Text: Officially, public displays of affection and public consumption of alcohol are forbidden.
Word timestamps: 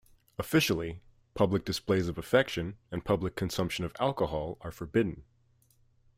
Officially, 0.39 0.99
public 1.35 1.63
displays 1.63 2.07
of 2.07 2.17
affection 2.17 2.75
and 2.89 3.05
public 3.05 3.35
consumption 3.35 3.85
of 3.85 3.95
alcohol 3.99 4.57
are 4.61 4.71
forbidden. 4.71 5.25